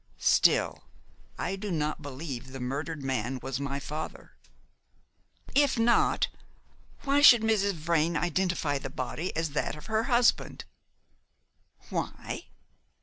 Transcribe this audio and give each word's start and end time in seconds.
Still, 0.17 0.85
I 1.37 1.55
do 1.55 1.69
not 1.69 2.01
believe 2.01 2.47
the 2.53 2.59
murdered 2.59 3.03
man 3.03 3.37
was 3.43 3.59
my 3.59 3.79
father." 3.79 4.31
"If 5.53 5.77
not, 5.77 6.27
why 7.03 7.21
should 7.21 7.43
Mrs. 7.43 7.73
Vrain 7.73 8.17
identify 8.17 8.79
the 8.79 8.89
body 8.89 9.31
as 9.35 9.51
that 9.51 9.75
of 9.75 9.85
her 9.85 10.05
husband?" 10.05 10.65
"Why? 11.91 12.45